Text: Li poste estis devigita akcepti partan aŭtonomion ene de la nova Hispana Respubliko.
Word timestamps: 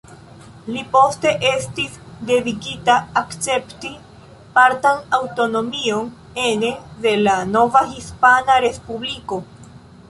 Li 0.75 0.79
poste 0.93 1.33
estis 1.49 1.99
devigita 2.29 2.95
akcepti 3.21 3.93
partan 4.57 5.05
aŭtonomion 5.19 6.11
ene 6.49 6.75
de 7.07 7.17
la 7.29 7.39
nova 7.55 7.87
Hispana 7.95 8.59
Respubliko. 8.69 9.43